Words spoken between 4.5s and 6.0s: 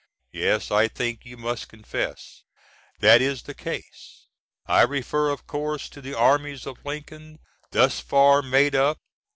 I refer, of course,